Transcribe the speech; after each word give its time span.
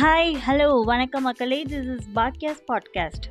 Hi 0.00 0.36
hello 0.46 0.82
வணக்கம் 0.82 1.22
மக்களே. 1.22 1.62
This 1.62 1.96
is 1.96 2.08
Bhagya's 2.14 2.60
podcast 2.72 3.22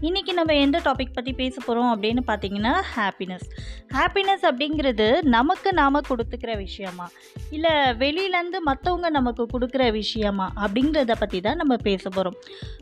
இன்றைக்கி 0.00 0.32
நம்ம 0.32 0.54
எந்த 0.54 0.78
டாபிக் 0.78 1.12
பற்றி 1.12 1.32
பேச 1.32 1.60
போகிறோம் 1.60 2.02
அப்படின்னு 2.02 2.18
பார்த்தீங்கன்னா 2.26 2.82
ஹாப்பினஸ் 2.96 3.44
ஹாப்பினஸ் 3.88 4.42
அப்படிங்கிறது 4.42 5.22
நமக்கு 5.22 5.72
நாம் 5.72 5.94
கொடுத்துக்கிற 5.94 6.56
விஷயமா? 6.56 7.10
இல்லை 7.50 7.70
வெளியிலேருந்து 7.70 8.56
மற்றவங்க 8.66 9.10
நமக்கு 9.10 9.46
கொடுக்குற 9.52 9.92
விஷயமா? 9.92 10.52
அப்படிங்கிறத 10.56 11.12
பற்றி 11.18 11.40
தான் 11.40 11.56
நம்ம 11.56 11.76
பேச 11.76 12.08
போகிறோம் 12.08 12.34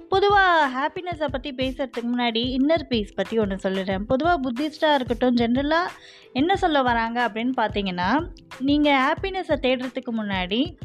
பொதுவாக 0.08 0.70
ஹாப்பினஸை 0.78 1.26
பற்றி 1.30 1.54
பேசுகிறதுக்கு 1.54 2.18
முன்னாடி 2.18 2.58
இன்னர் 2.58 2.82
பீஸ் 2.82 3.14
பற்றி 3.14 3.38
ஒன்று 3.38 3.70
சொல்லிடுறேன் 3.70 4.02
பொதுவாக 4.02 4.50
புத்திஸ்டாக 4.50 4.94
இருக்கட்டும் 4.94 5.36
ஜென்ரலாக 5.36 5.88
என்ன 6.32 6.56
சொல்ல 6.56 6.82
வராங்க 6.82 7.28
அப்படின்னு 7.28 7.52
பார்த்தீங்கன்னா 7.56 8.30
நீங்கள் 8.58 9.00
ஹாப்பினஸை 9.00 9.56
தேடுறதுக்கு 9.60 10.12
முன்னாடி 10.12 10.76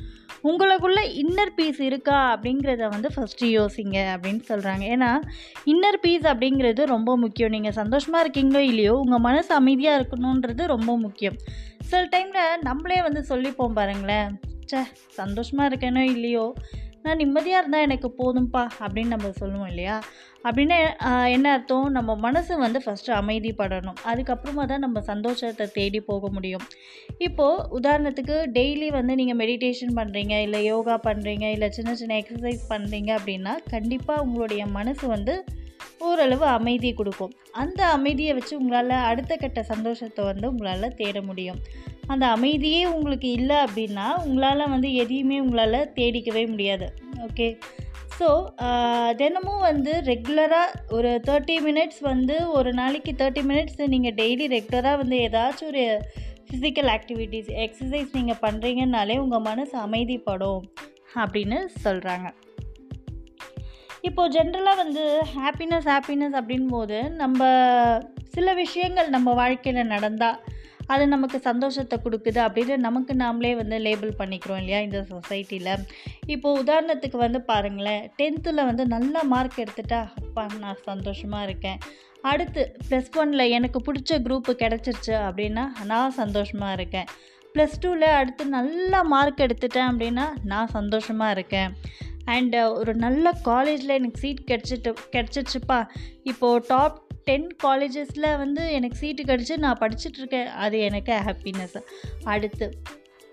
உங்களுக்குள்ளே 0.49 1.03
இன்னர் 1.21 1.53
பீஸ் 1.55 1.79
இருக்கா 1.79 2.17
அப்படிங்கிறத 2.35 2.89
வந்து 2.89 3.09
ஃபஸ்ட்டு 3.15 3.49
யோசிங்க 3.57 3.97
அப்படின்னு 4.15 4.43
சொல்கிறாங்க 4.49 4.83
ஏன்னா 4.95 5.11
இன்னர் 5.73 5.99
பீஸ் 6.01 6.25
அப்படிங்கிறது 6.31 6.81
ரொம்ப 6.95 7.17
முக்கியம். 7.17 7.53
நீங்கள் 7.55 7.77
சந்தோஷமாக 7.81 8.23
இருக்கீங்களோ 8.25 8.63
இல்லையோ 8.71 8.95
உங்கள் 9.03 9.25
மனசு 9.27 9.53
அமைதியாக 9.55 9.99
இருக்கணுன்றது 10.01 10.65
ரொம்ப 10.75 10.91
முக்கியம். 10.97 11.37
சில 11.91 12.01
டைமில் 12.15 12.61
நம்மளே 12.61 13.01
வந்து 13.01 13.23
சொல்லிப்போம் 13.29 13.77
பாருங்களேன் 13.79 14.29
ச்சே 14.69 14.81
சந்தோஷமாக 15.21 15.69
இருக்கேனோ 15.69 16.03
இல்லையோ 16.15 16.45
நான் 17.05 17.21
நிம்மதியாக 17.23 17.61
இருந்தால் 17.61 17.85
எனக்கு 17.87 18.09
போதும்ப்பா 18.19 18.63
அப்படின்னு 18.83 19.13
நம்ம 19.15 19.31
சொல்லுவோம் 19.39 19.69
இல்லையா? 19.71 19.97
அப்படின்னு 20.47 20.77
என்ன 21.35 21.51
அர்த்தம்? 21.55 21.87
நம்ம 21.97 22.15
மனசு 22.25 22.53
வந்து 22.63 22.79
ஃபஸ்ட்டு 22.85 23.13
அமைதிப்படணும். 23.19 23.99
அதுக்கப்புறமா 24.11 24.63
தான் 24.71 24.83
நம்ம 24.85 25.01
சந்தோஷத்தை 25.11 25.67
தேடி 25.77 25.99
போக 26.09 26.29
முடியும். 26.35 26.65
இப்போது 27.27 27.65
உதாரணத்துக்கு 27.79 28.37
டெய்லி 28.57 28.89
வந்து 28.97 29.15
நீங்கள் 29.21 29.39
மெடிடேஷன் 29.43 29.93
பண்ணுறீங்க 29.99 30.37
இல்லை 30.47 30.61
யோகா 30.71 30.97
பண்ணுறீங்க 31.07 31.47
இல்லை 31.55 31.69
சின்ன 31.77 31.93
சின்ன 32.01 32.17
எக்ஸசைஸ் 32.23 32.63
பண்ணுறீங்க 32.73 33.11
அப்படின்னா 33.19 33.55
கண்டிப்பாக 33.75 34.25
உங்களுடைய 34.27 34.65
மனசு 34.79 35.05
வந்து 35.15 35.35
ஓரளவு 36.07 36.45
அமைதி 36.57 36.89
கொடுக்கும். 36.99 37.33
அந்த 37.61 37.81
அமைதியை 37.95 38.31
வச்சு 38.37 38.53
உங்களால் 38.61 39.07
அடுத்த 39.09 39.33
கட்ட 39.43 39.59
சந்தோஷத்தை 39.73 40.21
வந்து 40.29 40.45
உங்களால் 40.51 40.95
தேட 41.01 41.17
முடியும். 41.29 41.59
அந்த 42.07 42.27
அமைதியே 42.27 42.85
உங்களுக்கு 42.85 43.31
இல்லை 43.31 43.55
அப்படின்னா 43.55 44.07
உங்களால் 44.25 44.69
வந்து 44.69 44.93
எதையுமே 44.93 45.39
உங்களால் 45.39 45.91
தேடிக்கவே 45.95 46.47
முடியாது. 46.47 46.87
ஓகே 47.27 47.57
ஸோ 48.19 48.27
தினமும் 49.15 49.59
வந்து 49.59 49.93
ரெகுலராக 50.05 50.71
ஒரு 50.89 51.21
தேர்ட்டி 51.27 51.55
மினிட்ஸ் 51.61 52.01
வந்து 52.01 52.51
ஒரு 52.51 52.73
நாளைக்கு 52.73 53.11
தேர்ட்டி 53.11 53.43
மினிட்ஸ் 53.43 53.87
நீங்கள் 53.87 54.13
டெய்லி 54.13 54.47
ரெகுலராக 54.47 54.97
வந்து 54.97 55.17
ஏதாச்சும் 55.17 55.67
ஒரு 55.67 55.85
ஃபிசிக்கல் 56.49 56.89
ஆக்டிவிட்டீஸ் 56.89 57.49
எக்ஸசைஸ் 57.65 58.11
நீங்கள் 58.11 58.41
பண்ணுறீங்கனாலே 58.41 59.17
உங்கள் 59.17 59.41
மனசு 59.41 59.77
அமைதிப்படும் 59.77 60.63
அப்படின்னு 61.15 61.59
சொல்கிறாங்க 61.83 62.27
இப்போது 64.01 64.39
ஜென்ரலாக 64.39 64.75
வந்து 64.75 65.21
ஹாப்பினஸ் 65.35 65.87
ஹாப்பினஸ் 65.89 66.35
அப்படின் 66.35 66.67
போது 66.67 67.09
நம்ம 67.09 67.39
சில 68.23 68.53
விஷயங்கள் 68.53 69.09
நம்ம 69.09 69.33
வாழ்க்கையில் 69.33 69.87
நடந்தால் 69.87 70.41
அது 70.87 71.07
நமக்கு 71.07 71.39
சந்தோஷத்தை 71.39 71.99
கொடுக்குது 72.03 72.39
அப்படின்னு 72.45 72.77
நமக்கு 72.77 73.13
நாமளே 73.13 73.55
வந்து 73.55 73.77
லேபிள் 73.79 74.13
பண்ணிக்கிறோம் 74.19 74.57
இல்லையா 74.57 74.79
இந்த 74.79 75.05
சொசைட்டியில் 75.09 75.85
இப்போது 76.25 76.61
உதாரணத்துக்கு 76.63 77.17
வந்து 77.17 77.41
பாருங்களேன் 77.41 78.11
டென்த்தில் 78.17 78.65
வந்து 78.65 78.85
நல்ல 78.85 79.23
மார்க் 79.23 79.61
எடுத்துட்டா 79.65 80.07
அப்பா 80.23 80.47
நான் 80.59 80.83
சந்தோஷமாக 80.83 81.43
இருக்கேன். 81.43 81.79
அடுத்து 82.21 82.77
ப்ளஸ் 82.89 83.11
ஒனில் 83.17 83.49
எனக்கு 83.49 83.79
பிடிச்ச 83.87 84.19
குரூப்பு 84.27 84.53
கிடச்சிருச்சு 84.63 85.13
அப்படின்னா 85.27 85.65
நான் 85.85 86.11
சந்தோஷமாக 86.11 86.73
இருக்கேன். 86.73 87.05
ப்ளஸ் 87.53 87.75
டூவில் 87.81 88.15
அடுத்து 88.19 88.45
நல்ல 88.45 89.03
மார்க் 89.03 89.39
எடுத்துட்டேன் 89.39 89.89
அப்படின்னா 89.91 90.27
நான் 90.43 90.67
சந்தோஷமாக 90.67 91.31
இருக்கேன். 91.31 91.71
அண்டு 92.25 92.73
ஒரு 92.73 92.95
நல்ல 92.95 93.31
காலேஜில் 93.31 93.89
எனக்கு 93.89 94.19
சீட் 94.19 94.47
கிடச்சிட்டு 94.47 94.93
கிடச்சிருச்சுப்பா. 95.11 95.87
இப்போது 96.23 96.65
டாப் 96.67 97.04
டென் 97.27 97.47
காலேஜஸில் 97.63 98.27
வந்து 98.37 98.63
எனக்கு 98.71 98.97
சீட்டு 98.97 99.23
கிடச்சி 99.23 99.55
நான் 99.57 99.81
படிச்சுட்ருக்கேன். 99.81 100.49
அது 100.65 100.79
எனக்கு 100.79 101.13
ஹாப்பினஸ் 101.27 101.77
அடுத்து 102.33 102.67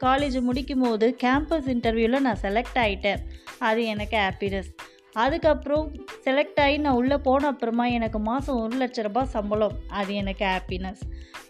காலேஜ் 0.05 0.37
முடிக்கும் 0.41 0.81
போது 0.81 1.07
கேம்பஸ் 1.23 1.69
இன்டர்வியூவில் 1.75 2.25
நான் 2.27 2.43
செலக்ட் 2.43 2.79
ஆகிட்டேன் 2.85 3.21
அது 3.59 3.81
எனக்கு 3.95 4.17
ஹாப்பினஸ் 4.17 4.71
அதுக்கப்புறம் 5.15 5.87
செலக்ட் 6.25 6.61
ஆகி 6.61 6.77
நான் 6.79 6.95
உள்ளே 6.95 7.17
போன 7.17 7.47
அப்புறமா 7.47 7.87
எனக்கு 7.87 8.19
மாதம் 8.19 8.61
ஒரு 8.61 8.77
லட்ச 8.79 9.03
ரூபாய் 9.03 9.33
சம்பளம். 9.35 9.77
அது 9.89 10.15
எனக்கு 10.15 10.45
ஹாப்பினஸ் 10.45 11.03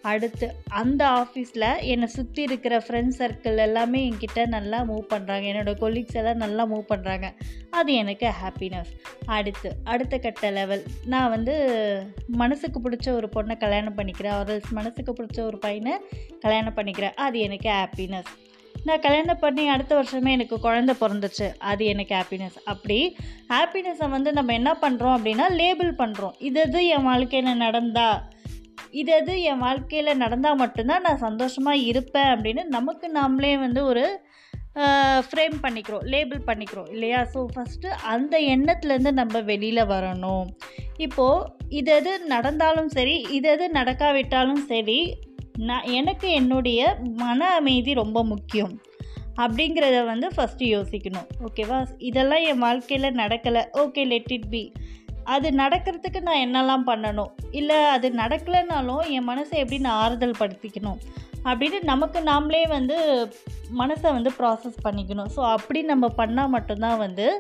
அடுத்து 0.03 0.47
அந்த 0.69 1.03
ஆஃபீஸில் 1.11 1.67
என்னை 1.81 2.09
சுற்றி 2.09 2.43
இருக்கிற 2.43 2.75
ஃப்ரெண்ட்ஸ் 2.79 3.19
சர்க்கிள் 3.19 3.59
எல்லாமே 3.67 4.11
என்கிட்ட 4.11 4.47
நல்லா 4.47 4.79
மூவ் 4.83 5.05
பண்ணுறாங்க 5.13 5.45
என்னோடய 5.53 5.81
கொலீக்ஸ் 5.83 6.19
எல்லாம் 6.21 6.43
நல்லா 6.45 6.67
மூவ் 6.67 6.85
பண்ணுறாங்க 6.89 7.29
அது 7.71 7.93
எனக்கு 7.93 8.31
ஹாப்பினஸ் 8.43 8.93
அடுத்து 9.27 9.71
அடுத்த 9.85 10.19
கட்ட 10.19 10.51
லெவல் 10.51 10.83
நான் 11.07 11.31
வந்து 11.31 11.55
மனசுக்கு 12.27 12.81
பிடிச்ச 12.81 13.09
ஒரு 13.11 13.29
பொண்ணை 13.37 13.57
கல்யாணம் 13.57 13.97
பண்ணிக்கிறேன். 13.97 14.39
ஒரு 14.39 14.61
மனசுக்கு 14.71 15.13
பிடிச்ச 15.13 15.41
ஒரு 15.41 15.59
பையனை 15.59 15.95
கல்யாணம் 16.41 16.75
பண்ணிக்கிறேன். 16.75 17.15
அது 17.15 17.39
எனக்கு 17.39 17.69
ஹாப்பினஸ் 17.69 18.33
நான் 18.87 19.03
கல்யாணம் 19.05 19.41
பண்ணி 19.43 19.65
அடுத்த 19.75 19.93
வருஷமே 19.99 20.31
எனக்கு 20.37 20.57
குழந்தை 20.67 20.95
பிறந்துச்சு. 21.03 21.47
அது 21.71 21.83
எனக்கு 21.93 22.15
ஹாப்பினஸ் 22.19 22.59
அப்படி 22.73 22.99
ஹாப்பினஸை 23.55 24.09
வந்து 24.17 24.31
நம்ம 24.39 24.53
என்ன 24.61 24.73
பண்ணுறோம் 24.85 25.17
அப்படின்னா 25.17 25.47
லேபிள் 25.61 25.93
பண்ணுறோம் 26.03 26.37
இது 26.49 26.63
இது 26.69 26.83
என் 26.97 27.09
வாழ்க்கையில் 27.11 27.63
நடந்தா? 27.65 28.09
இது 29.01 29.13
இது 29.23 29.35
என் 29.51 29.63
வாழ்க்கையில் 29.67 30.21
நடந்தால் 30.25 30.61
மட்டும்தான் 30.63 31.07
நான் 31.07 31.25
சந்தோஷமாக 31.27 31.87
இருப்பேன் 31.91 32.31
அப்படின்னு 32.35 32.65
நமக்கு 32.77 33.09
நாமளே 33.19 33.55
வந்து 33.65 33.83
ஒரு 33.93 34.05
ஃப்ரேம் 35.31 35.57
பண்ணிக்கிறோம் 35.65 36.05
லேபிள் 36.13 36.47
பண்ணிக்கிறோம் 36.47 36.91
இல்லையா? 36.95 37.19
ஸோ 37.33 37.41
ஃபஸ்ட்டு 37.55 37.89
அந்த 38.13 38.35
எண்ணத்துலேருந்து 38.55 39.13
நம்ம 39.19 39.41
வெளியில் 39.51 39.91
வரணும். 39.95 40.47
இப்போது 41.07 41.49
இது 41.81 41.93
எது 41.99 42.13
நடந்தாலும் 42.35 42.89
சரி 42.97 43.17
இது 43.37 43.49
எது 43.57 43.67
நடக்காவிட்டாலும் 43.79 44.65
சரி 44.73 44.99
நான் 45.59 45.85
எனக்கு 45.85 46.31
என்னுடைய 46.31 46.97
மன 47.17 47.55
அமைதி 47.55 47.95
ரொம்ப 47.95 48.25
முக்கியம். 48.25 48.81
அப்படிங்கிறத 49.37 50.05
வந்து 50.05 50.29
ஃபஸ்ட்டு 50.29 50.59
யோசிக்கணும். 50.59 51.27
ஓகேவா 51.41 51.87
இதெல்லாம் 51.99 52.45
என் 52.45 52.59
வாழ்க்கையில் 52.59 53.15
நடக்கலை. 53.15 53.65
ஓகே 53.73 54.07
லெட் 54.07 54.33
இட் 54.33 54.49
பி 54.49 54.73
அது 55.25 55.51
நடக்கிறதுக்கு 55.51 56.21
நான் 56.21 56.45
என்னெல்லாம் 56.47 56.89
பண்ணணும்? 56.89 57.31
இல்லை 57.51 57.85
அது 57.85 58.11
நடக்கலைனாலும் 58.11 59.09
என் 59.09 59.29
மனசை 59.29 59.51
எப்படி 59.51 59.79
நான் 59.79 60.03
ஆறுதல் 60.03 60.39
படுத்திக்கணும்? 60.39 60.99
அப்படின்னு 61.45 61.83
நமக்கு 61.83 62.21
நாமளே 62.21 62.69
வந்து 62.69 63.29
மனசை 63.79 64.03
வந்து 64.03 64.33
ப்ராசஸ் 64.39 64.75
பண்ணிக்கணும். 64.85 65.31
ஸோ 65.37 65.41
அப்படி 65.51 65.83
நம்ம 65.83 66.09
பண்ணால் 66.17 66.49
மட்டும்தான் 66.49 66.99
வந்து 66.99 67.39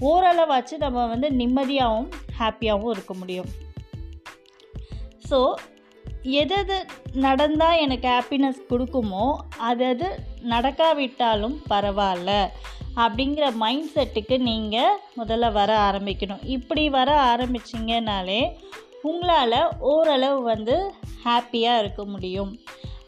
ஓரளவாச்சு 0.00 0.76
நம்ம 0.78 1.06
வந்து 1.06 1.28
நிம்மதியாகவும் 1.28 2.08
ஹாப்பியாகவும் 2.38 2.90
இருக்க 2.90 3.14
முடியும். 3.14 3.46
ஸோ 5.30 5.54
எது 6.22 6.56
எது 6.56 6.86
நடந்தால் 7.14 7.78
எனக்கு 7.78 8.08
ஹாப்பினஸ் 8.08 8.60
கொடுக்குமோ 8.70 9.36
அது 9.58 9.84
அது 9.84 10.08
நடக்காவிட்டாலும் 10.42 11.56
பரவாயில்ல 11.70 12.48
அப்படிங்கிற 12.96 13.54
மைண்ட் 13.54 13.90
செட்டுக்கு 13.94 14.38
நீங்கள் 14.38 14.98
முதல்ல 15.16 15.52
வர 15.52 15.90
ஆரம்பிக்கணும். 15.90 16.44
இப்படி 16.44 16.88
வர 16.88 17.36
ஆரம்பிச்சிங்கனாலே 17.36 18.52
உங்களால் 19.02 19.78
ஓரளவு 19.78 20.42
வந்து 20.42 20.92
ஹாப்பியாக 21.24 21.78
இருக்க 21.78 22.04
முடியும். 22.04 22.58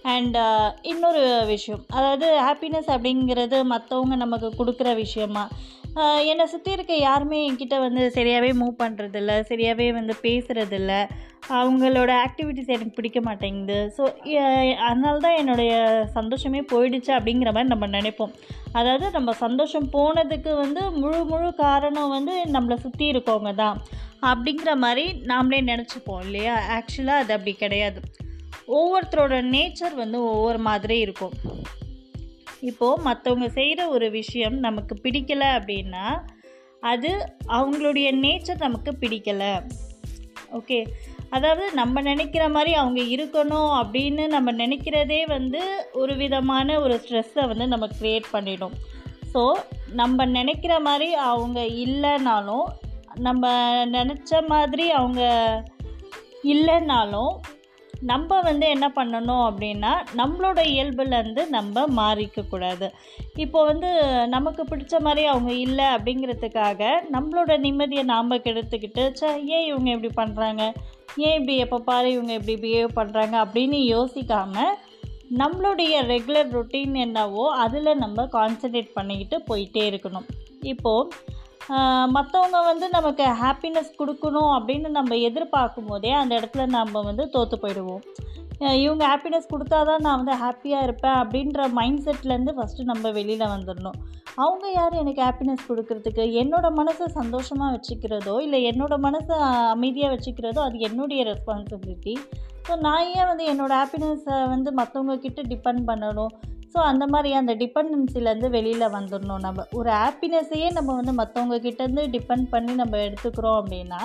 அண்ட் 0.03 0.37
uh, 0.37 0.73
இன்னொரு 0.83 1.43
விஷயம். 1.47 1.85
அதாவது 1.89 2.27
ஹாப்பினஸ் 2.41 2.91
அப்படிங்கிறது 2.95 3.59
மற்றவங்க 3.71 4.17
நமக்கு 4.17 4.55
கொடுக்குற 4.59 4.95
விஷயமா 4.95 5.49
என்னை 6.31 6.45
சுற்றி 6.47 6.71
இருக்க 6.73 6.95
யாருமே 6.97 7.39
என்கிட்ட 7.49 7.77
வந்து 7.81 8.03
சரியாகவே 8.15 8.51
மூவ் 8.61 8.81
பண்ணுறதில்ல 8.83 9.33
சரியாகவே 9.51 9.93
வந்து 9.93 10.15
பேசுகிறதில்ல 10.23 10.93
அவங்களோட 11.59 12.11
ஆக்டிவிட்டிஸ் 12.27 12.73
எனக்கு 12.75 12.97
பிடிக்க 12.97 13.21
மாட்டேங்குது. 13.21 13.77
ஸோ 13.97 14.03
அதனால 14.89 15.15
தான் 15.19 15.37
என்னுடைய 15.37 15.73
சந்தோஷமே 16.17 16.61
போயிடுச்சு 16.73 17.11
அப்படிங்கிற 17.17 17.51
மாதிரி 17.53 17.73
நம்ம 17.73 17.87
நினைப்போம். 17.87 18.33
அதாவது 18.73 19.11
நம்ம 19.11 19.33
சந்தோஷம் 19.33 19.89
போனதுக்கு 19.93 20.53
வந்து 20.57 20.91
முழு 20.91 21.21
முழு 21.25 21.55
காரணம் 21.55 22.15
வந்து 22.17 22.35
நம்மளை 22.57 22.77
சுற்றி 22.77 23.07
இருக்கவங்க 23.13 23.55
தான். 23.55 23.79
அப்படிங்கிற 24.31 24.73
மாதிரி 24.85 25.05
நாமளே 25.33 25.61
நினச்சிப்போம் 25.73 26.23
இல்லையா? 26.27 26.57
ஆக்சுவலாக 26.77 27.23
அது 27.25 27.33
அப்படி 27.37 27.55
கிடையாது. 27.55 28.01
ஒவ்வொருத்தரோட 28.79 29.39
நேச்சர் 29.55 29.95
வந்து 29.95 30.19
ஒவ்வொரு 30.33 30.59
மாதிரி 30.59 30.99
இருக்கும். 30.99 31.35
இப்போது 32.71 33.03
மற்றவங்க 33.07 33.49
செய்கிற 33.59 33.81
ஒரு 33.89 34.07
விஷயம் 34.11 34.57
நமக்கு 34.67 34.95
பிடிக்கலை 35.03 35.49
அப்படின்னா 35.59 36.07
அது 36.93 37.11
அவங்களுடைய 37.57 38.09
நேச்சர் 38.25 38.65
நமக்கு 38.67 38.91
பிடிக்கலை. 39.01 39.53
ஓகே 40.59 40.79
அதாவது 41.31 41.65
நம்ம 41.73 42.01
நினைக்கிற 42.01 42.45
மாதிரி 42.49 42.73
அவங்க 42.81 43.01
இருக்கணும் 43.15 43.73
அப்படின்னு 43.81 44.25
நம்ம 44.27 44.53
நினைக்கிறதே 44.53 45.21
வந்து 45.27 45.63
ஒரு 45.93 46.15
விதமான 46.17 46.77
ஒரு 46.81 46.97
ஸ்ட்ரெஸ்ஸை 47.03 47.45
வந்து 47.53 47.67
நம்ம 47.67 47.87
க்ரியேட் 47.99 48.29
பண்ணிடும். 48.31 48.75
ஸோ 49.33 49.43
நம்ம 50.01 50.27
நினைக்கிற 50.39 50.75
மாதிரி 50.81 51.09
அவங்க 51.31 51.61
இல்லைனாலும் 51.85 52.67
நம்ம 53.27 53.51
நினச்ச 53.97 54.41
மாதிரி 54.53 54.85
அவங்க 54.99 55.23
இல்லைனாலும் 56.53 57.33
நம்ம 58.11 58.41
வந்து 58.47 58.67
என்ன 58.75 58.87
பண்ணணும் 58.97 59.45
அப்படின்னா 59.49 59.93
நம்மளோட 60.21 60.61
இயல்புலேருந்து 60.73 61.43
நம்ம 61.57 61.85
மாறிக்கக்கூடாது. 61.99 62.87
இப்போ 63.45 63.61
வந்து 63.71 63.91
நமக்கு 64.35 64.63
பிடிச்ச 64.71 65.01
மாதிரி 65.07 65.23
அவங்க 65.33 65.53
இல்லை 65.67 65.87
அப்படிங்கிறதுக்காக 65.97 66.91
நம்மளோட 67.15 67.57
நிம்மதியை 67.67 68.05
நாம் 68.15 68.43
கெடுத்துக்கிட்டு 68.47 69.05
சே 69.21 69.31
ஏன் 69.57 69.69
இவங்க 69.71 69.91
இப்படி 69.95 70.13
பண்ணுறாங்க 70.21 70.63
ஏன் 71.27 71.37
இப்படி 71.39 71.57
எப்போ 71.65 71.79
பாரு 71.91 72.09
இவங்க 72.17 72.33
இப்படி 72.39 72.57
பிஹேவ் 72.65 72.99
பண்ணுறாங்க 73.01 73.37
அப்படின்னு 73.45 73.81
யோசிக்காமல் 73.95 74.75
நம்மளுடைய 75.41 75.95
ரெகுலர் 76.13 76.51
ரொட்டீன் 76.57 76.97
என்னவோ 77.05 77.45
அதில் 77.65 78.01
நம்ம 78.03 78.27
கான்சன்ட்ரேட் 78.37 78.97
பண்ணிக்கிட்டு 78.99 79.37
போயிட்டே 79.49 79.85
இருக்கணும். 79.91 80.27
இப்போது 80.73 81.11
மற்றவங்க 82.17 82.59
வந்து 82.71 82.87
நமக்கு 82.97 83.27
ஹாப்பினஸ் 83.43 83.91
கொடுக்கணும் 84.01 84.53
அப்படின்னு 84.57 84.89
நம்ம 84.99 85.17
எதிர்பார்க்கும் 85.29 85.91
போதே 85.91 86.13
அந்த 86.23 86.33
இடத்துல 86.41 86.67
நம்ம 86.79 87.03
வந்து 87.09 87.27
தோற்று 87.35 87.59
போயிடுவோம். 87.63 88.03
இவங்க 88.83 89.05
ஹாப்பினஸ் 89.11 89.53
கொடுத்தா 89.53 89.79
தான் 89.89 90.05
நான் 90.07 90.21
வந்து 90.21 90.35
ஹாப்பியாக 90.43 90.87
இருப்பேன் 90.87 91.19
அப்படின்ற 91.23 91.69
மைண்ட் 91.79 92.03
செட்லேருந்து 92.07 92.55
ஃபஸ்ட்டு 92.57 92.89
நம்ம 92.91 93.11
வெளியில் 93.19 93.53
வந்துடணும். 93.55 93.99
அவங்க 94.43 94.67
யார் 94.77 94.95
எனக்கு 95.01 95.21
ஹாப்பினஸ் 95.27 95.69
கொடுக்கறதுக்கு? 95.71 96.25
என்னோட 96.43 96.67
மனசை 96.79 97.07
சந்தோஷமாக 97.19 97.75
வச்சுக்கிறதோ 97.75 98.35
இல்லை 98.47 98.61
என்னோட 98.71 98.95
மனசை 99.07 99.37
அமைதியாக 99.75 100.13
வச்சுக்கிறதோ 100.15 100.63
அது 100.69 100.79
என்னுடைய 100.89 101.23
ரெஸ்பான்சிபிலிட்டி 101.33 102.15
ஸோ 102.67 102.75
நான் 102.87 103.09
ஏன் 103.19 103.29
வந்து 103.31 103.47
என்னோடய 103.53 103.81
ஹாப்பினஸை 103.83 104.37
வந்து 104.55 104.71
மற்றவங்கக்கிட்ட 104.81 105.41
டிபெண்ட் 105.53 105.83
பண்ணணும்? 105.91 106.35
ஸோ 106.75 106.81
அந்த 106.91 107.05
மாதிரி 107.15 107.31
அந்த 107.41 107.53
டிபெண்டன்சிலேருந்து 107.63 108.49
வெளியில் 108.57 108.95
வந்துடணும். 108.97 109.43
நம்ம 109.47 109.65
ஒரு 109.79 109.91
ஹாப்பினஸ்ஸையே 110.03 110.69
நம்ம 110.77 110.95
வந்து 111.01 111.13
மற்றவங்க 111.21 111.57
கிட்டேருந்து 111.67 112.05
டிபெண்ட் 112.15 112.47
பண்ணி 112.55 112.73
நம்ம 112.83 112.95
எடுத்துக்கிறோம் 113.07 113.59
அப்படின்னா 113.61 114.01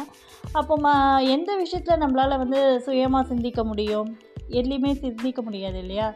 அப்போ 0.59 0.75
ம 0.85 0.89
எந்த 1.35 1.51
விஷயத்தில் 1.63 2.01
நம்மளால் 2.03 2.41
வந்து 2.43 2.59
சுயமாக 2.87 3.29
சிந்திக்க 3.31 3.63
முடியும்? 3.71 4.09
எதுலேயுமே 4.57 4.91
சிந்திக்க 5.01 5.41
முடியாது 5.47 5.77
இல்லையா? 5.83 6.07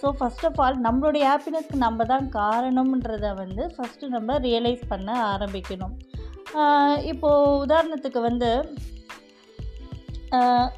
ஸோ 0.00 0.06
ஃபஸ்ட் 0.18 0.44
ஆஃப் 0.48 0.58
ஆல் 0.64 0.76
நம்மளுடைய 0.86 1.24
ஹாப்பினஸ்க்கு 1.30 1.84
நம்ம 1.86 2.04
தான் 2.12 2.26
காரணம்ன்றதை 2.40 3.30
வந்து 3.42 3.62
ஃபஸ்ட்டு 3.74 4.12
நம்ம 4.16 4.38
ரியலைஸ் 4.46 4.84
பண்ண 4.92 5.10
ஆரம்பிக்கணும். 5.34 5.94
இப்போது 7.12 7.56
உதாரணத்துக்கு 7.64 8.22
வந்து 8.28 8.50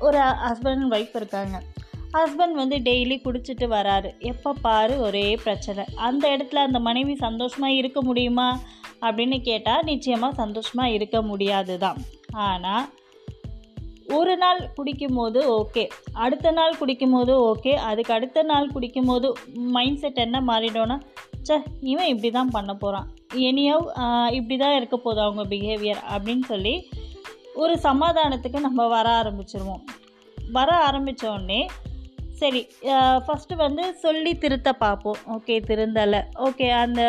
ஒரு 0.09 0.19
ஹஸ்பண்ட் 0.47 0.83
அண்ட் 0.83 0.95
ஒய்ஃப் 0.97 1.17
இருக்காங்க. 1.21 1.57
ஹஸ்பண்ட் 2.15 2.57
வந்து 2.61 2.77
டெய்லி 2.87 3.17
குடிச்சிட்டு 3.25 3.67
வராரு. 3.75 4.09
எப்போ 4.31 4.51
பாரு 4.63 4.95
ஒரே 5.07 5.27
பிரச்சனை. 5.43 5.83
அந்த 6.09 6.25
இடத்துல 6.37 6.63
அந்த 6.69 6.79
மனைவி 6.87 7.15
சந்தோஷமாக 7.27 7.79
இருக்க 7.81 8.01
முடியுமா? 8.09 8.49
அப்படின்னு 9.07 9.37
கேட்டால் 9.49 9.87
நிச்சயமாக 9.91 10.39
சந்தோஷமாக 10.41 10.95
இருக்க 10.97 11.19
முடியாது 11.29 11.75
தான் 11.85 11.99
ஆனால் 12.47 12.87
ஒரு 14.19 14.33
நாள் 14.43 14.61
குடிக்கும்போது 14.77 15.41
ஓகே. 15.59 15.85
அடுத்த 16.25 16.51
நாள் 16.57 16.79
குடிக்கும்போது 16.81 17.33
ஓகே. 17.51 17.73
அதுக்கு 17.89 18.13
அடுத்த 18.17 18.43
நாள் 18.51 18.73
குடிக்கும்போது 18.75 19.29
மைண்ட் 19.77 20.01
செட் 20.03 20.25
என்ன 20.25 20.41
மாறிடும்னா 20.49 20.97
சே 21.49 21.57
இவன் 21.93 22.11
இப்படி 22.13 22.31
தான் 22.39 22.55
பண்ண 22.57 22.73
போகிறான் 22.75 23.07
இனியோ 23.47 23.77
இப்படி 24.39 24.57
தான் 24.63 24.77
இருக்க 24.79 24.97
போதும் 24.97 25.27
அவங்க 25.27 25.45
பிஹேவியர் 25.53 26.01
அப்படின்னு 26.15 26.45
சொல்லி 26.53 26.75
ஒரு 27.63 27.77
சமாதானத்துக்கு 27.87 28.61
நம்ம 28.67 28.89
வர 28.97 29.07
ஆரம்பிச்சிருவோம். 29.21 29.85
வர 30.59 30.71
ஆரம்பித்தோடனே 30.89 31.61
சரி 32.41 32.63
ஃபஸ்ட்டு 33.25 33.61
வந்து 33.67 33.85
சொல்லி 34.05 34.33
திருத்த 34.45 34.71
பார்ப்போம். 34.85 35.21
ஓகே 35.37 35.57
திருந்தலை. 35.71 36.21
ஓகே 36.49 36.69
அந்த 36.85 37.03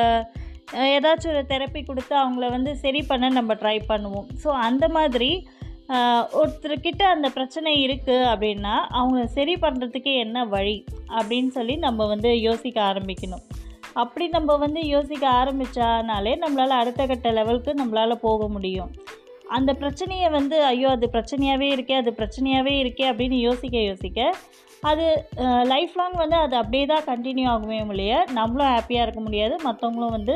ஏதாச்சும் 0.95 1.31
ஒரு 1.33 1.41
தெரப்பி 1.53 1.81
கொடுத்து 1.87 2.13
அவங்கள 2.23 2.49
வந்து 2.57 2.71
சரி 2.83 3.01
பண்ண 3.09 3.29
நம்ம 3.39 3.53
ட்ரை 3.61 3.77
பண்ணுவோம். 3.91 4.27
ஸோ 4.43 4.49
அந்த 4.67 4.85
மாதிரி 4.97 5.31
ஒருத்தர்கிட்ட 6.39 7.03
அந்த 7.13 7.27
பிரச்சனை 7.37 7.71
இருக்குது 7.85 8.27
அப்படின்னா 8.33 8.75
அவங்க 8.99 9.21
சரி 9.37 9.55
பண்ணுறதுக்கு 9.63 10.11
என்ன 10.25 10.45
வழி 10.53 10.77
அப்படின்னு 11.17 11.51
சொல்லி 11.57 11.75
நம்ம 11.87 12.05
வந்து 12.13 12.29
யோசிக்க 12.47 12.77
ஆரம்பிக்கணும். 12.91 13.43
அப்படி 14.03 14.25
நம்ம 14.35 14.55
வந்து 14.63 14.81
யோசிக்க 14.95 15.25
ஆரம்பித்தானாலே 15.39 16.33
நம்மளால் 16.43 16.79
அடுத்த 16.81 17.07
கட்ட 17.11 17.31
லெவலுக்கு 17.39 17.73
நம்மளால் 17.81 18.23
போக 18.27 18.47
முடியும். 18.55 18.91
அந்த 19.57 19.71
பிரச்சனையை 19.81 20.27
வந்து 20.37 20.57
ஐயோ 20.71 20.89
அது 20.95 21.07
பிரச்சனையாகவே 21.15 21.67
இருக்கே 21.75 21.95
அது 22.01 22.11
பிரச்சனையாகவே 22.19 22.73
இருக்கே 22.83 23.05
அப்படின்னு 23.11 23.39
யோசிக்க 23.47 23.77
யோசிக்க 23.89 24.19
அது 24.89 25.05
லைஃப் 25.71 25.95
லாங் 25.99 26.17
வந்து 26.21 26.37
அது 26.45 26.55
அப்படியே 26.55 26.85
தான் 26.85 27.07
கண்டினியூ 27.09 27.47
ஆகுமே 27.53 27.79
ஒழிய 27.87 28.13
நம்மளும் 28.37 28.71
ஹாப்பியாக 28.73 29.05
இருக்க 29.05 29.21
முடியாது 29.27 29.55
மற்றவங்களும் 29.67 30.15
வந்து 30.17 30.35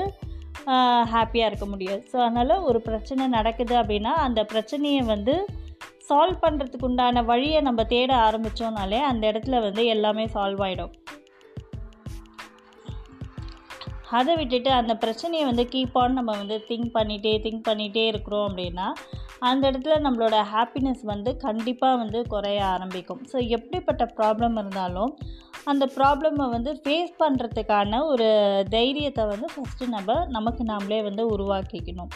ஹாப்பியாக 1.14 1.50
இருக்க 1.50 1.66
முடியாது. 1.66 2.02
ஸோ 2.12 2.18
அதனால் 2.26 2.64
ஒரு 2.70 2.80
பிரச்சனை 2.82 3.24
நடக்குது 3.38 3.76
அப்படின்னா 3.82 4.14
அந்த 4.28 4.44
பிரச்சனையை 4.54 5.02
வந்து 5.14 5.36
சால்வ் 6.10 6.44
பண்ணுறதுக்கு 6.46 6.88
உண்டான 6.90 7.22
வழியை 7.32 7.60
நம்ம 7.62 7.84
தேட 7.94 8.12
ஆரம்பித்தோம்னாலே 8.28 9.00
அந்த 9.12 9.24
இடத்துல 9.32 9.60
வந்து 9.62 9.84
எல்லாமே 9.96 10.26
சால்வ் 10.36 10.64
ஆகிடும் 10.66 10.94
அதை 14.18 14.36
விட்டுட்டு 14.36 14.72
அந்த 14.72 14.94
பிரச்சனையை 15.04 15.46
வந்து 15.46 15.64
கீப் 15.74 15.98
ஆன் 16.02 16.18
நம்ம 16.20 16.32
வந்து 16.42 16.58
திங்க் 16.70 16.90
பண்ணிகிட்டே 16.98 17.34
திங்க் 17.46 17.68
பண்ணிகிட்டே 17.70 18.04
இருக்கிறோம் 18.12 18.48
அப்படின்னா 18.50 18.88
அந்த 19.40 19.64
இடத்துல 19.72 19.96
நம்மளோட 20.06 20.36
ஹாப்பினஸ் 20.54 21.02
வந்து 21.04 21.38
கண்டிப்பாக 21.38 22.00
வந்து 22.02 22.20
குறைய 22.34 22.60
ஆரம்பிக்கும். 22.66 23.22
ஸோ 23.32 23.38
எப்படிப்பட்ட 23.58 24.04
ப்ராப்ளம் 24.20 24.58
இருந்தாலும் 24.62 25.12
அந்த 25.72 25.86
ப்ராப்ளமை 25.98 26.46
வந்து 26.56 26.72
ஃபேஸ் 26.84 27.14
பண்ணுறதுக்கான 27.24 28.02
ஒரு 28.12 28.28
தைரியத்தை 28.70 29.26
வந்து 29.26 29.48
ஃபஸ்ட்டு 29.54 29.94
நம்ம 29.96 30.18
நமக்கு 30.38 30.64
நாமளே 30.64 31.00
வந்து 31.04 31.24
உருவாக்கிக்கணும். 31.36 32.12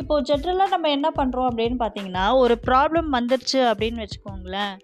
இப்போது 0.00 0.26
ஜென்ரலாக 0.30 0.74
நம்ம 0.74 0.90
என்ன 0.96 1.08
பண்ணுறோம் 1.18 1.48
அப்படின்னு 1.50 1.78
பார்த்தீங்கன்னா 1.84 2.26
ஒரு 2.42 2.56
ப்ராப்ளம் 2.68 3.10
வந்துருச்சு 3.18 3.60
அப்படின்னு 3.70 4.04
வச்சுக்கோங்களேன். 4.04 4.74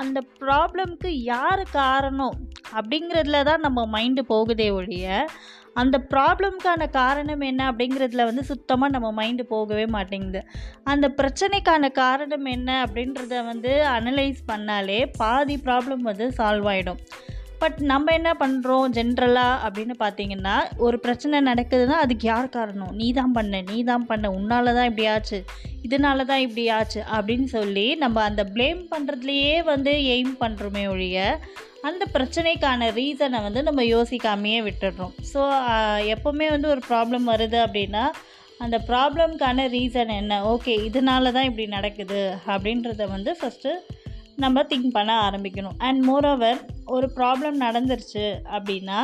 அந்த 0.00 0.18
ப்ராப்ளம்க்கு 0.40 1.10
யார் 1.32 1.62
காரணம்? 1.72 2.36
அப்படிங்கிறதுல 2.76 3.42
தான் 3.42 3.60
நம்ம 3.60 3.86
மைண்டு 3.86 4.22
போகுதே 4.28 4.68
ஒழிய 4.70 5.28
அந்த 5.74 5.96
ப்ராப்ளம்க்கான 6.10 6.90
காரணம் 6.90 7.40
என்ன 7.40 7.72
அப்படிங்கிறதுல 7.72 8.24
வந்து 8.24 8.44
சுத்தமாக 8.44 8.92
நம்ம 8.92 9.08
மைண்டு 9.18 9.42
போகவே 9.42 9.86
மாட்டேங்குது. 9.86 10.40
அந்த 10.84 11.08
பிரச்சனைக்கான 11.08 11.90
காரணம் 11.92 12.44
என்ன 12.44 12.86
அப்படின்றத 12.86 13.44
வந்து 13.44 13.72
அனலைஸ் 13.96 14.40
பண்ணாலே 14.52 15.00
பாதி 15.16 15.56
ப்ராப்ளம் 15.56 16.02
வந்து 16.02 16.28
சால்வ் 16.30 16.68
ஆகிடும் 16.68 17.02
பட் 17.58 17.78
நம்ம 17.80 18.12
என்ன 18.12 18.34
பண்ணுறோம் 18.34 18.92
ஜென்ரலாக 18.96 19.62
அப்படின்னு 19.66 19.94
பார்த்தீங்கன்னா 19.98 20.56
ஒரு 20.76 21.00
பிரச்சனை 21.00 21.40
நடக்குதுன்னா 21.40 21.96
அதுக்கு 22.04 22.26
யார் 22.26 22.48
காரணம்? 22.48 22.92
நீ 22.92 23.12
தான் 23.12 23.32
பண்ண 23.32 23.60
நீ 23.60 23.82
தான் 23.84 24.06
பண்ண 24.06 24.30
உன்னால 24.30 24.74
தான் 24.74 24.84
இப்படி 24.84 25.06
ஆச்சு 25.06 25.44
இதனால 25.82 26.24
தான் 26.24 26.38
இப்படி 26.38 26.68
ஆச்சு 26.68 27.00
அப்படின்னு 27.16 27.44
சொல்லி 27.44 27.96
நம்ம 27.96 28.22
அந்த 28.22 28.44
ப்ளேம் 28.44 28.82
பண்ணுறதுலையே 28.90 29.62
வந்து 29.62 29.90
எய்ம் 29.90 30.34
பண்ணுறோமே 30.40 30.86
ஒழிய 30.88 31.38
அந்த 31.86 32.04
பிரச்சனைக்கான 32.14 32.88
ரீசனை 32.98 33.38
வந்து 33.44 33.60
நம்ம 33.68 33.82
யோசிக்காமையே 33.94 34.60
விட்டுடுறோம். 34.68 35.12
ஸோ 35.32 35.40
எப்போவுமே 36.14 36.46
வந்து 36.54 36.68
ஒரு 36.74 36.82
ப்ராப்ளம் 36.88 37.26
வருது 37.32 37.58
அப்படின்னா 37.66 38.04
அந்த 38.64 38.76
ப்ராப்ளம்க்கான 38.88 39.66
ரீசன் 39.74 40.10
என்ன? 40.20 40.34
ஓகே 40.52 40.72
இதனால 40.88 41.32
தான் 41.36 41.48
இப்படி 41.50 41.66
நடக்குது 41.76 42.20
அப்படின்றத 42.52 43.06
வந்து 43.14 43.32
ஃபஸ்ட்டு 43.40 43.72
நம்ம 44.44 44.62
திங்க் 44.70 44.96
பண்ண 44.96 45.12
ஆரம்பிக்கணும். 45.28 45.78
அண்ட் 45.86 46.00
மோரோவர் 46.08 46.58
ஒரு 46.96 47.06
ப்ராப்ளம் 47.18 47.56
நடந்துருச்சு 47.66 48.26
அப்படின்னா 48.56 48.98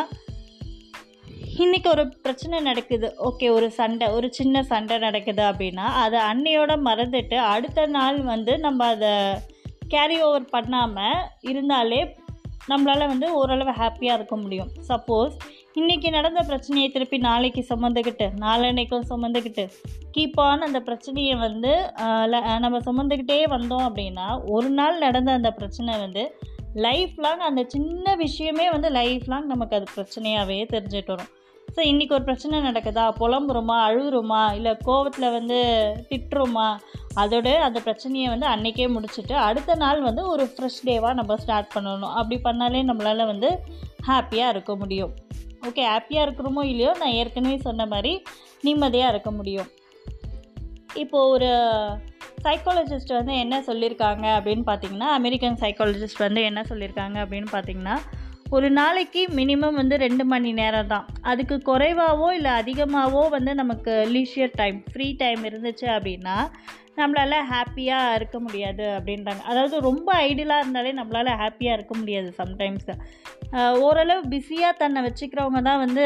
இன்றைக்கி 1.64 1.88
ஒரு 1.94 2.04
பிரச்சனை 2.24 2.56
நடக்குது. 2.68 3.08
ஓகே 3.28 3.46
ஒரு 3.56 3.66
சண்டை 3.78 4.06
ஒரு 4.16 4.28
சின்ன 4.38 4.62
சண்டை 4.72 4.96
நடக்குது 4.98 5.42
அப்படின்னா 5.50 5.86
அதை 6.04 6.20
அன்னையோட 6.30 6.72
மறந்துட்டு 6.88 7.36
அடுத்த 7.54 7.86
நாள் 7.96 8.18
வந்து 8.32 8.52
நம்ம 8.58 8.86
அதை 8.94 9.14
கேரி 9.92 10.18
ஓவர் 10.26 10.52
பண்ணாமல் 10.54 11.24
இருந்தாலே 11.50 12.02
நம்மளால் 12.68 13.06
வந்து 13.06 13.34
ஓரளவு 13.34 13.70
ஹாப்பியாக 13.70 14.14
இருக்க 14.14 14.36
முடியும். 14.36 14.68
சப்போஸ் 14.88 15.32
இன்றைக்கி 15.74 16.10
நடந்த 16.10 16.42
பிரச்சனையை 16.42 16.90
திருப்பி 16.90 17.18
நாளைக்கு 17.18 17.66
சுமந்துக்கிட்டு 17.68 18.30
நாளன்னைக்கும் 18.40 19.02
சுமந்துக்கிட்டு 19.08 19.68
கீப் 20.16 20.40
ஆன் 20.40 20.60
அந்த 20.60 20.80
பிரச்சனையை 20.80 21.34
வந்து 21.34 21.92
ல- 21.96 22.58
நம்ம 22.58 22.78
சுமந்துக்கிட்டே 22.78 23.44
வந்தோம் 23.46 23.88
அப்படின்னா 23.88 24.40
ஒரு 24.46 24.70
நாள் 24.70 24.98
நடந்த 24.98 25.32
அந்த 25.32 25.50
பிரச்சனை 25.50 25.98
வந்து 25.98 26.38
லைஃப் 26.74 27.20
லாங் 27.20 27.38
அந்த 27.38 27.64
சின்ன 27.66 28.14
விஷயமே 28.14 28.70
வந்து 28.70 28.88
லைஃப் 28.88 29.22
லாங் 29.26 29.46
நமக்கு 29.46 29.76
அது 29.76 29.84
பிரச்சனையாகவே 29.96 30.66
தெரிஞ்சுட்டு 30.72 31.06
வரும். 31.06 31.26
ஸோ 31.76 31.80
இன்றைக்கி 31.80 32.12
ஒரு 32.12 32.22
பிரச்சனை 32.22 32.58
நடக்குதா? 32.60 33.04
புலம்புறோமா? 33.20 33.76
அழுகுறோமா? 33.86 34.54
இல்லை 34.54 34.72
கோவத்தில் 34.84 35.32
வந்து 35.32 35.56
திட்டுறோமா? 36.08 36.66
அதோட 37.16 37.56
அந்த 37.58 37.80
பிரச்சனையை 37.80 38.28
வந்து 38.28 38.46
அன்றைக்கே 38.46 38.86
முடிச்சுட்டு 38.86 39.32
அடுத்த 39.32 39.74
நாள் 39.74 40.00
வந்து 40.00 40.28
ஒரு 40.28 40.44
ஃப்ரெஷ் 40.44 40.78
டேவாக 40.84 41.14
நம்ம 41.14 41.36
ஸ்டார்ட் 41.36 41.72
பண்ணணும். 41.74 42.14
அப்படி 42.20 42.38
பண்ணாலே 42.44 42.82
நம்மளால் 42.90 43.26
வந்து 43.26 43.50
ஹாப்பியாக 44.06 44.48
இருக்க 44.48 44.76
முடியும். 44.76 45.12
ஓகே 45.68 45.84
ஹாப்பியாக 45.92 46.26
இருக்கிறோமோ 46.26 46.64
இல்லையோ? 46.64 46.94
நான் 46.98 47.16
ஏற்கனவே 47.20 47.58
சொன்ன 47.58 47.86
மாதிரி 47.86 48.22
நிம்மதியாக 48.62 49.12
இருக்க 49.12 49.30
முடியும். 49.30 49.70
இப்போது 50.94 51.30
ஒரு 51.30 51.50
சைக்காலஜிஸ்ட் 52.42 53.12
வந்து 53.12 53.34
என்ன 53.38 53.60
சொல்லியிருக்காங்க 53.60 54.26
அப்படின்னு 54.38 54.64
பார்த்தீங்கன்னா 54.66 55.08
அமெரிக்கன் 55.20 55.58
சைக்காலஜிஸ்ட் 55.60 56.26
வந்து 56.26 56.42
என்ன 56.42 56.60
சொல்லியிருக்காங்க 56.62 57.16
அப்படின்னு 57.24 57.48
பார்த்தீங்கன்னா 57.50 57.96
ஒரு 58.54 58.68
நாளைக்கு 58.78 59.20
மினிமம் 59.38 59.78
வந்து 59.80 59.96
ரெண்டு 60.02 60.24
மணி 60.32 60.50
நேரம் 60.58 60.90
தான். 60.92 61.06
அதுக்கு 61.30 61.56
குறைவாகவோ 61.68 62.28
இல்லை 62.38 62.52
அதிகமாகவோ 62.60 63.22
வந்து 63.34 63.52
நமக்கு 63.60 63.92
லீஷியர் 64.14 64.52
டைம் 64.60 64.78
ஃப்ரீ 64.90 65.06
டைம் 65.22 65.40
இருந்துச்சு 65.48 65.86
அப்படின்னா 65.94 66.36
நம்மளால் 66.98 67.46
ஹாப்பியாக 67.52 68.16
இருக்க 68.18 68.36
முடியாது 68.46 68.84
அப்படின்றாங்க. 68.96 69.42
அதாவது 69.50 69.76
ரொம்ப 69.88 70.08
ஐடியலாக 70.28 70.62
இருந்தாலே 70.64 70.90
நம்மளால் 70.98 71.38
ஹாப்பியாக 71.42 71.76
இருக்க 71.78 71.94
முடியாது 72.00 72.28
சம்டைம்ஸ் 72.40 72.90
ஓரளவு 73.86 74.22
பிஸியாக 74.34 74.78
தன்னை 74.82 75.00
வச்சுக்கிறவங்க 75.06 75.62
தான் 75.68 75.82
வந்து 75.84 76.04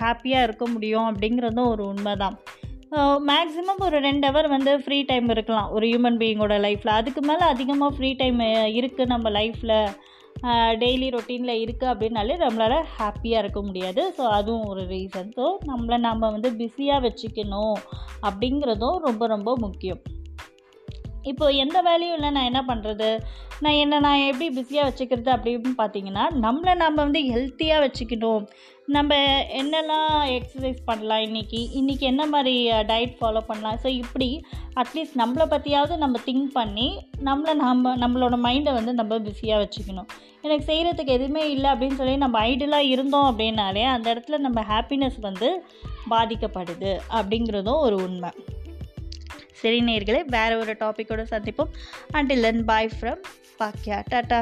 ஹாப்பியாக 0.00 0.46
இருக்க 0.48 0.64
முடியும் 0.74 1.08
அப்படிங்கிறதும் 1.10 1.70
ஒரு 1.74 1.84
உண்மை 1.92 2.14
தான் 2.22 2.36
மேக்ஸிமம் 3.30 3.82
ஒரு 3.88 3.98
ரெண்டு 4.06 4.24
ஹவர் 4.28 4.48
வந்து 4.54 4.72
ஃப்ரீ 4.84 5.00
டைம் 5.10 5.28
இருக்கலாம். 5.34 5.68
ஒரு 5.74 5.84
ஹியூமன் 5.90 6.18
பீயிங்கோட 6.22 6.54
லைஃப்பில் 6.66 6.98
அதுக்கு 7.00 7.22
மேலே 7.28 7.44
அதிகமாக 7.54 7.94
ஃப்ரீ 7.96 8.12
டைம் 8.22 8.40
இருக்குது 8.78 9.12
நம்ம 9.14 9.30
லைஃப்பில் 9.36 9.76
டெய்லி 10.82 11.08
ரொட்டீனில் 11.14 11.60
இருக்குது 11.64 11.90
அப்படின்னாலே 11.92 12.36
நம்மளால் 12.44 12.86
ஹாப்பியாக 12.98 13.42
இருக்க 13.42 13.60
முடியாது. 13.62 14.02
ஸோ 14.16 14.22
அதுவும் 14.38 14.68
ஒரு 14.72 14.84
ரீசன் 14.94 15.28
ஸோ 15.38 15.46
நம்மளை 15.70 15.98
நம்ம 16.08 16.30
வந்து 16.30 16.50
பிஸியாக 16.60 17.04
வச்சுக்கணும் 17.08 17.76
அப்படிங்கிறதும் 18.28 18.98
ரொம்ப 19.08 19.26
ரொம்ப 19.34 19.56
முக்கியம். 19.66 20.00
இப்போ 21.30 21.46
எந்த 21.62 21.78
வேலையும் 21.86 22.16
இல்லை 22.16 22.28
நான் 22.36 22.48
என்ன 22.50 22.60
பண்ணுறது 22.68 23.08
நான் 23.64 23.78
என்ன 23.84 23.94
நான் 24.04 24.26
எப்படி 24.28 24.46
பிஸியாக 24.58 24.88
வச்சுக்கிறது 24.88 25.30
அப்படின்னு 25.36 25.72
பார்த்தீங்கன்னா 25.80 26.24
நம்மளை 26.44 26.74
நம்ம 26.84 26.96
வந்து 27.06 27.20
ஹெல்த்தியாக 27.32 27.84
வச்சுக்கணும். 27.84 28.44
நம்ம 28.94 29.16
என்னெல்லாம் 29.58 30.14
எக்ஸசைஸ் 30.36 30.78
பண்ணலாம் 30.84 31.22
இன்றைக்கி 31.26 31.58
இன்றைக்கி 31.78 32.04
என்ன 32.10 32.22
மாதிரி 32.32 32.54
டயட் 32.90 33.12
ஃபாலோ 33.18 33.40
பண்ணலாம்? 33.48 33.76
ஸோ 33.82 33.88
இப்படி 34.02 34.28
அட்லீஸ்ட் 34.80 35.18
நம்மளை 35.20 35.44
பற்றியாவது 35.52 35.96
நம்ம 35.96 36.20
திங்க் 36.26 36.48
பண்ணி 36.56 36.86
நம்மளை 37.28 37.52
நம்ம 37.60 37.92
நம்மளோட 38.02 38.36
மைண்டை 38.46 38.72
வந்து 38.78 38.92
நம்ம 39.00 39.18
பிஸியாக 39.26 39.62
வச்சுக்கணும். 39.62 40.08
எனக்கு 40.44 40.64
செய்கிறதுக்கு 40.70 41.16
எதுவுமே 41.18 41.44
இல்லை 41.50 41.68
அப்படின்னு 41.70 41.98
சொல்லி 42.00 42.16
நம்ம 42.24 42.40
ஐடியலாக 42.46 42.90
இருந்தோம் 42.94 43.28
அப்படின்னாலே 43.30 43.84
அந்த 43.94 44.06
இடத்துல 44.14 44.38
நம்ம 44.46 44.64
ஹாப்பினஸ் 44.72 45.20
வந்து 45.28 45.50
பாதிக்கப்படுது 46.14 46.92
அப்படிங்கிறதும் 47.18 47.84
ஒரு 47.86 47.98
உண்மை. 48.06 48.32
சரி 49.62 49.80
நேர்களே 49.90 50.22
வேறு 50.36 50.56
ஒரு 50.58 50.74
டாப்பிக்கோடு 50.82 51.26
சந்திப்போம். 51.34 51.72
அண்டில் 52.18 52.46
தென் 52.48 52.64
பாய் 52.72 52.90
ஃப்ரம் 52.96 53.22
பாக்கியா 53.62 54.00
டாட்டா. 54.12 54.40